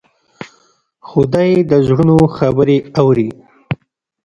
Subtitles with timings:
[1.09, 3.29] خدای د زړونو خبرې اوري.